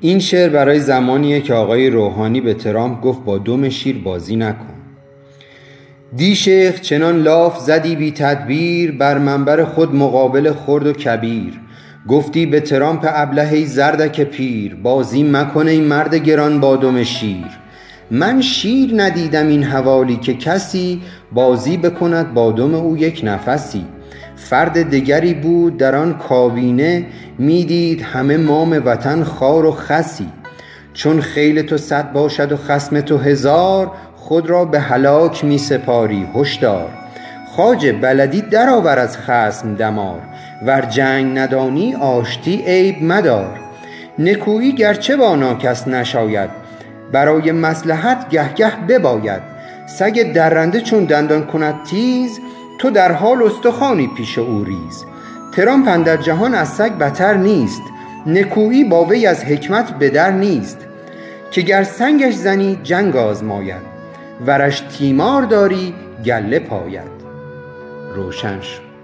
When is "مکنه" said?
15.22-15.70